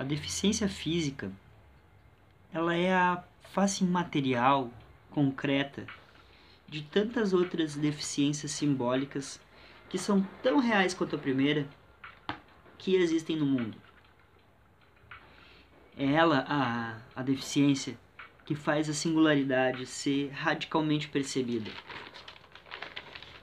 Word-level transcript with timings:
A 0.00 0.02
deficiência 0.02 0.66
física, 0.66 1.30
ela 2.54 2.74
é 2.74 2.90
a 2.90 3.22
face 3.52 3.84
material, 3.84 4.70
concreta, 5.10 5.86
de 6.66 6.80
tantas 6.80 7.34
outras 7.34 7.76
deficiências 7.76 8.50
simbólicas 8.50 9.38
que 9.90 9.98
são 9.98 10.26
tão 10.42 10.58
reais 10.58 10.94
quanto 10.94 11.16
a 11.16 11.18
primeira 11.18 11.68
que 12.78 12.94
existem 12.94 13.36
no 13.36 13.44
mundo. 13.44 13.76
É 15.98 16.06
ela 16.06 16.46
a, 16.48 16.96
a 17.14 17.22
deficiência 17.22 17.94
que 18.46 18.54
faz 18.54 18.88
a 18.88 18.94
singularidade 18.94 19.84
ser 19.84 20.30
radicalmente 20.30 21.10
percebida. 21.10 21.70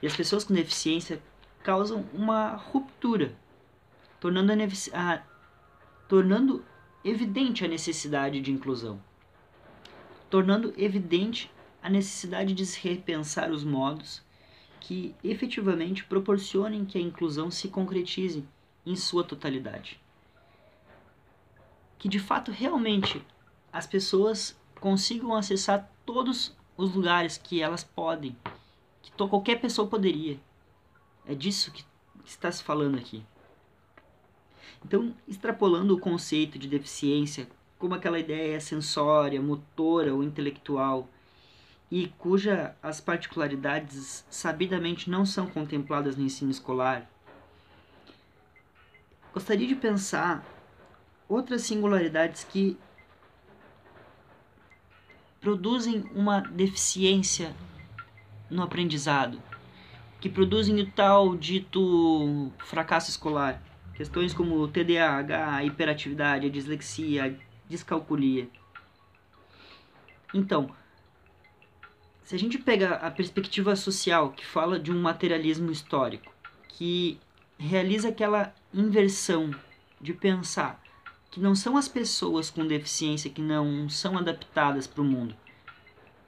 E 0.02 0.08
as 0.08 0.16
pessoas 0.16 0.42
com 0.42 0.54
deficiência 0.54 1.22
causam 1.62 2.04
uma 2.12 2.56
ruptura, 2.56 3.32
tornando, 4.18 4.52
a, 4.92 5.22
tornando 6.08 6.64
evidente 7.04 7.64
a 7.64 7.68
necessidade 7.68 8.40
de 8.40 8.50
inclusão, 8.50 8.98
tornando 10.30 10.72
evidente 10.76 11.50
a 11.82 11.90
necessidade 11.90 12.54
de 12.54 12.64
se 12.64 12.80
repensar 12.80 13.50
os 13.50 13.62
modos 13.62 14.22
que 14.80 15.14
efetivamente 15.22 16.04
proporcionem 16.04 16.84
que 16.86 16.96
a 16.96 17.00
inclusão 17.00 17.50
se 17.50 17.68
concretize 17.68 18.42
em 18.86 18.96
sua 18.96 19.22
totalidade. 19.22 20.00
Que 21.98 22.08
de 22.08 22.18
fato 22.18 22.50
realmente 22.50 23.22
as 23.70 23.86
pessoas 23.86 24.58
consigam 24.80 25.34
acessar 25.34 25.92
todos 26.06 26.56
os 26.76 26.94
lugares 26.94 27.36
que 27.36 27.60
elas 27.60 27.84
podem, 27.84 28.34
que 29.02 29.12
qualquer 29.12 29.60
pessoa 29.60 29.86
poderia. 29.86 30.40
É 31.26 31.34
disso 31.34 31.70
que 31.70 31.84
está 32.24 32.50
se 32.50 32.62
falando 32.62 32.96
aqui. 32.96 33.22
Então, 34.84 35.14
extrapolando 35.26 35.94
o 35.94 36.00
conceito 36.00 36.58
de 36.58 36.68
deficiência 36.68 37.48
como 37.78 37.94
aquela 37.94 38.18
ideia 38.18 38.60
sensória, 38.60 39.40
motora 39.40 40.12
ou 40.12 40.22
intelectual, 40.22 41.08
e 41.90 42.08
cuja 42.18 42.74
as 42.82 43.00
particularidades 43.00 44.24
sabidamente 44.28 45.08
não 45.08 45.24
são 45.24 45.46
contempladas 45.46 46.16
no 46.16 46.24
ensino 46.24 46.50
escolar, 46.50 47.08
gostaria 49.32 49.66
de 49.66 49.74
pensar 49.74 50.44
outras 51.28 51.62
singularidades 51.62 52.44
que 52.44 52.76
produzem 55.40 56.02
uma 56.14 56.40
deficiência 56.40 57.54
no 58.50 58.62
aprendizado, 58.62 59.40
que 60.20 60.28
produzem 60.28 60.80
o 60.80 60.90
tal 60.90 61.36
dito 61.36 62.50
fracasso 62.58 63.10
escolar. 63.10 63.62
Questões 63.98 64.32
como 64.32 64.68
TDAH, 64.68 65.64
hiperatividade, 65.64 66.48
dislexia, 66.48 67.36
descalculia. 67.68 68.48
Então, 70.32 70.70
se 72.22 72.36
a 72.36 72.38
gente 72.38 72.58
pega 72.58 72.94
a 72.94 73.10
perspectiva 73.10 73.74
social, 73.74 74.30
que 74.30 74.46
fala 74.46 74.78
de 74.78 74.92
um 74.92 75.02
materialismo 75.02 75.72
histórico, 75.72 76.32
que 76.68 77.18
realiza 77.58 78.10
aquela 78.10 78.54
inversão 78.72 79.50
de 80.00 80.14
pensar 80.14 80.80
que 81.28 81.40
não 81.40 81.56
são 81.56 81.76
as 81.76 81.88
pessoas 81.88 82.50
com 82.50 82.64
deficiência 82.64 83.28
que 83.28 83.42
não 83.42 83.88
são 83.88 84.16
adaptadas 84.16 84.86
para 84.86 85.02
o 85.02 85.04
mundo, 85.04 85.34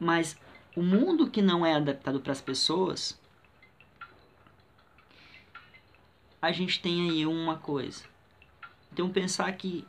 mas 0.01 0.37
o 0.75 0.83
mundo 0.83 1.31
que 1.31 1.41
não 1.41 1.65
é 1.65 1.77
adaptado 1.77 2.19
para 2.19 2.33
as 2.33 2.41
pessoas, 2.41 3.17
a 6.41 6.53
gente 6.53 6.81
tem 6.81 7.11
aí 7.11 7.27
uma 7.27 7.57
coisa. 7.57 8.05
Então 8.93 9.09
pensar 9.09 9.53
que 9.53 9.87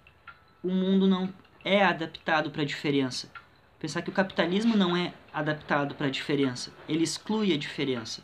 o 0.63 0.69
mundo 0.69 1.07
não 1.07 1.34
é 1.63 1.84
adaptado 1.84 2.51
para 2.51 2.62
a 2.62 2.66
diferença. 2.66 3.31
Pensar 3.79 4.01
que 4.01 4.09
o 4.09 4.13
capitalismo 4.13 4.75
não 4.75 4.95
é 4.95 5.13
adaptado 5.34 5.95
para 5.95 6.07
a 6.07 6.11
diferença. 6.11 6.72
Ele 6.88 7.03
exclui 7.03 7.53
a 7.53 7.57
diferença. 7.57 8.23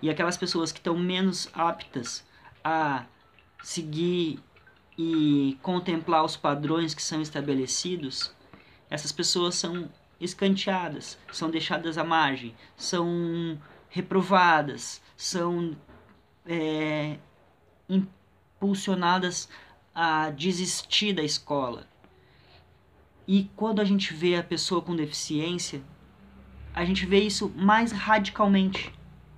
E 0.00 0.10
aquelas 0.10 0.36
pessoas 0.36 0.72
que 0.72 0.80
estão 0.80 0.98
menos 0.98 1.48
aptas 1.52 2.24
a 2.64 3.04
seguir 3.62 4.40
e 4.98 5.56
contemplar 5.62 6.24
os 6.24 6.36
padrões 6.36 6.94
que 6.94 7.02
são 7.02 7.22
estabelecidos, 7.22 8.34
essas 8.90 9.12
pessoas 9.12 9.54
são 9.54 9.88
escanteadas, 10.20 11.18
são 11.32 11.50
deixadas 11.50 11.96
à 11.96 12.04
margem, 12.04 12.54
são 12.76 13.58
reprovadas, 13.88 15.00
são 15.16 15.76
é, 16.46 17.18
impulsionadas 17.92 19.48
a 19.94 20.30
desistir 20.30 21.12
da 21.12 21.22
escola. 21.22 21.86
E 23.26 23.50
quando 23.56 23.80
a 23.80 23.84
gente 23.84 24.12
vê 24.12 24.36
a 24.36 24.42
pessoa 24.42 24.82
com 24.82 24.96
deficiência, 24.96 25.82
a 26.74 26.84
gente 26.84 27.06
vê 27.06 27.20
isso 27.20 27.50
mais 27.50 27.92
radicalmente. 27.92 28.92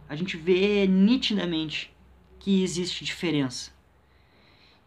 A 0.08 0.14
gente 0.16 0.36
vê 0.36 0.86
nitidamente 0.86 1.92
que 2.38 2.62
existe 2.62 3.04
diferença. 3.04 3.72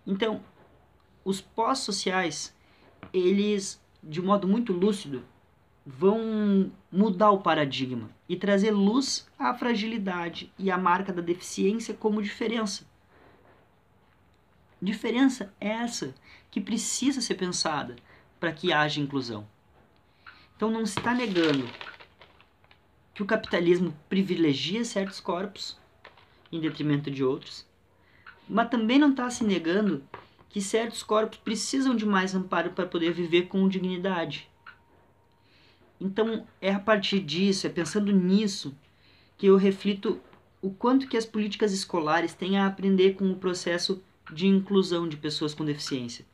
Então, 0.05 0.41
os 1.25 1.41
pós-sociais, 1.41 2.55
eles, 3.11 3.81
de 4.01 4.22
modo 4.22 4.47
muito 4.47 4.72
lúcido, 4.72 5.25
vão 5.85 6.72
mudar 6.91 7.31
o 7.31 7.41
paradigma 7.41 8.09
e 8.28 8.35
trazer 8.35 8.72
luz 8.72 9.28
à 9.38 9.53
fragilidade 9.53 10.51
e 10.57 10.69
à 10.72 10.78
marca 10.78 11.11
da 11.11 11.22
deficiência 11.22 11.94
como 11.94 12.22
diferença. 12.22 12.85
Diferença 14.81 15.53
é 15.59 15.69
essa 15.69 16.13
que 16.51 16.61
precisa 16.61 17.19
ser 17.19 17.35
pensada 17.35 17.95
para 18.39 18.51
que 18.51 18.71
haja 18.71 19.01
inclusão. 19.01 19.47
Então 20.55 20.69
não 20.69 20.85
se 20.85 20.97
está 20.97 21.13
negando 21.13 21.67
que 23.13 23.23
o 23.23 23.25
capitalismo 23.25 23.95
privilegia 24.07 24.85
certos 24.85 25.19
corpos 25.19 25.77
em 26.51 26.59
detrimento 26.59 27.09
de 27.09 27.23
outros, 27.23 27.66
mas 28.47 28.69
também 28.69 28.99
não 28.99 29.09
está 29.09 29.29
se 29.29 29.43
negando 29.43 30.03
que 30.49 30.61
certos 30.61 31.03
corpos 31.03 31.39
precisam 31.39 31.95
de 31.95 32.05
mais 32.05 32.33
amparo 32.35 32.71
para 32.71 32.85
poder 32.85 33.11
viver 33.11 33.47
com 33.47 33.67
dignidade. 33.67 34.49
Então 35.99 36.47
é 36.61 36.71
a 36.71 36.79
partir 36.79 37.19
disso, 37.19 37.66
é 37.66 37.69
pensando 37.69 38.11
nisso, 38.11 38.75
que 39.37 39.47
eu 39.47 39.57
reflito 39.57 40.21
o 40.61 40.69
quanto 40.69 41.07
que 41.07 41.17
as 41.17 41.25
políticas 41.25 41.73
escolares 41.73 42.33
têm 42.33 42.57
a 42.57 42.67
aprender 42.67 43.16
com 43.16 43.31
o 43.31 43.35
processo 43.35 44.03
de 44.31 44.47
inclusão 44.47 45.07
de 45.07 45.17
pessoas 45.17 45.53
com 45.53 45.63
deficiência. 45.63 46.25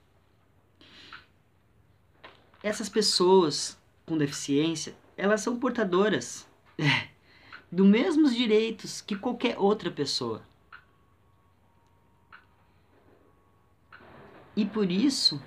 Essas 2.61 2.89
pessoas 2.89 3.77
com 4.05 4.17
deficiência, 4.17 4.95
elas 5.17 5.41
são 5.41 5.59
portadoras 5.59 6.47
é, 6.77 7.07
dos 7.71 7.87
mesmos 7.87 8.35
direitos 8.35 9.01
que 9.01 9.15
qualquer 9.15 9.57
outra 9.57 9.91
pessoa. 9.91 10.41
E 14.55 14.65
por 14.65 14.91
isso, 14.91 15.41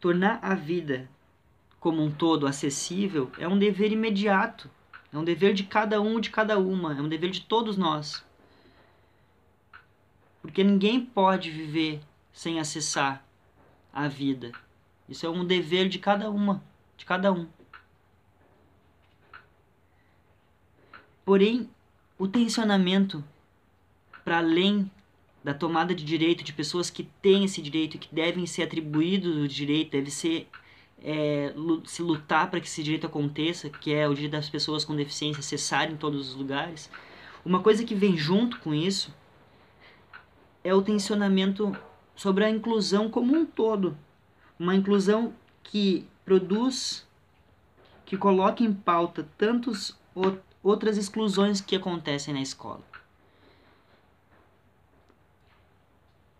tornar 0.00 0.40
a 0.42 0.54
vida 0.54 1.08
como 1.78 2.02
um 2.02 2.10
todo 2.10 2.46
acessível 2.46 3.30
é 3.38 3.46
um 3.46 3.58
dever 3.58 3.92
imediato, 3.92 4.68
é 5.12 5.18
um 5.18 5.24
dever 5.24 5.54
de 5.54 5.64
cada 5.64 6.00
um, 6.00 6.18
de 6.18 6.30
cada 6.30 6.58
uma, 6.58 6.96
é 6.98 7.00
um 7.00 7.08
dever 7.08 7.30
de 7.30 7.42
todos 7.42 7.76
nós. 7.76 8.24
Porque 10.44 10.62
ninguém 10.62 11.00
pode 11.00 11.50
viver 11.50 12.02
sem 12.30 12.60
acessar 12.60 13.26
a 13.90 14.08
vida. 14.08 14.52
Isso 15.08 15.24
é 15.24 15.30
um 15.30 15.42
dever 15.42 15.88
de 15.88 15.98
cada 15.98 16.28
uma, 16.28 16.62
de 16.98 17.06
cada 17.06 17.32
um. 17.32 17.48
Porém, 21.24 21.70
o 22.18 22.28
tensionamento 22.28 23.24
para 24.22 24.36
além 24.36 24.90
da 25.42 25.54
tomada 25.54 25.94
de 25.94 26.04
direito 26.04 26.44
de 26.44 26.52
pessoas 26.52 26.90
que 26.90 27.04
têm 27.22 27.44
esse 27.44 27.62
direito 27.62 27.94
e 27.94 27.98
que 27.98 28.14
devem 28.14 28.44
ser 28.44 28.64
atribuídos 28.64 29.34
o 29.38 29.48
direito, 29.48 29.92
deve 29.92 30.10
ser 30.10 30.46
é, 31.02 31.54
se 31.86 32.02
lutar 32.02 32.50
para 32.50 32.60
que 32.60 32.66
esse 32.66 32.82
direito 32.82 33.06
aconteça, 33.06 33.70
que 33.70 33.94
é 33.94 34.06
o 34.06 34.12
direito 34.12 34.32
das 34.32 34.50
pessoas 34.50 34.84
com 34.84 34.94
deficiência 34.94 35.42
cessarem 35.42 35.94
em 35.94 35.96
todos 35.96 36.28
os 36.28 36.34
lugares. 36.34 36.90
Uma 37.42 37.62
coisa 37.62 37.82
que 37.82 37.94
vem 37.94 38.14
junto 38.14 38.60
com 38.60 38.74
isso 38.74 39.10
é 40.64 40.74
o 40.74 40.80
tensionamento 40.80 41.76
sobre 42.16 42.44
a 42.44 42.50
inclusão 42.50 43.10
como 43.10 43.36
um 43.36 43.44
todo. 43.44 43.96
Uma 44.58 44.74
inclusão 44.74 45.34
que 45.62 46.08
produz, 46.24 47.06
que 48.06 48.16
coloca 48.16 48.64
em 48.64 48.72
pauta 48.72 49.28
tantos 49.36 49.94
outras 50.62 50.96
exclusões 50.96 51.60
que 51.60 51.76
acontecem 51.76 52.32
na 52.32 52.40
escola. 52.40 52.82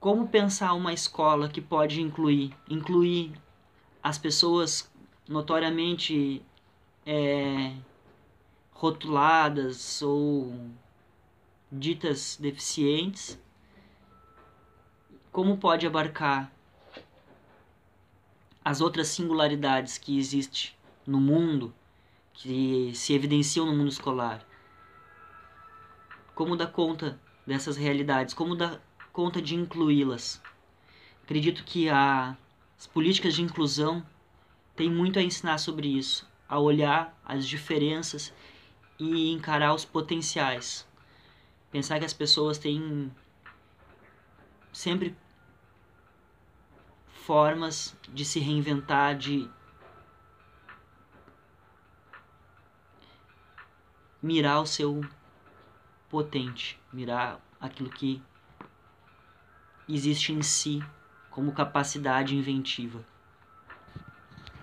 Como 0.00 0.26
pensar 0.26 0.72
uma 0.72 0.92
escola 0.92 1.48
que 1.48 1.60
pode 1.60 2.00
incluir, 2.00 2.54
incluir 2.68 3.32
as 4.02 4.16
pessoas 4.18 4.90
notoriamente 5.28 6.42
é, 7.06 7.74
rotuladas 8.72 10.02
ou 10.02 10.54
ditas 11.72 12.38
deficientes 12.40 13.38
como 15.34 15.56
pode 15.58 15.84
abarcar 15.84 16.48
as 18.64 18.80
outras 18.80 19.08
singularidades 19.08 19.98
que 19.98 20.16
existem 20.16 20.70
no 21.04 21.20
mundo, 21.20 21.74
que 22.32 22.92
se 22.94 23.12
evidenciam 23.14 23.66
no 23.66 23.74
mundo 23.74 23.88
escolar. 23.88 24.46
Como 26.36 26.54
dar 26.54 26.68
conta 26.68 27.20
dessas 27.44 27.76
realidades, 27.76 28.32
como 28.32 28.54
dar 28.54 28.80
conta 29.12 29.42
de 29.42 29.56
incluí-las. 29.56 30.40
Acredito 31.24 31.64
que 31.64 31.88
a, 31.88 32.36
as 32.78 32.86
políticas 32.86 33.34
de 33.34 33.42
inclusão 33.42 34.06
têm 34.76 34.88
muito 34.88 35.18
a 35.18 35.22
ensinar 35.22 35.58
sobre 35.58 35.88
isso, 35.88 36.30
a 36.48 36.60
olhar 36.60 37.12
as 37.24 37.44
diferenças 37.44 38.32
e 39.00 39.32
encarar 39.32 39.74
os 39.74 39.84
potenciais. 39.84 40.86
Pensar 41.72 41.98
que 41.98 42.06
as 42.06 42.14
pessoas 42.14 42.56
têm 42.56 43.10
sempre 44.72 45.16
formas 47.24 47.96
de 48.12 48.22
se 48.22 48.38
reinventar, 48.38 49.16
de 49.16 49.48
mirar 54.22 54.60
o 54.60 54.66
seu 54.66 55.00
potente, 56.10 56.78
mirar 56.92 57.40
aquilo 57.58 57.88
que 57.88 58.22
existe 59.88 60.34
em 60.34 60.42
si 60.42 60.82
como 61.30 61.52
capacidade 61.52 62.36
inventiva. 62.36 63.02